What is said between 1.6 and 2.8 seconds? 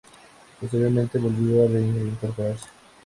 a reincorporarse.